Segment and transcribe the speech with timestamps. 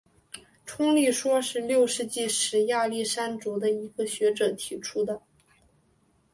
[0.65, 5.21] 冲力说是六世纪时亚历山卓的一个学者提出的。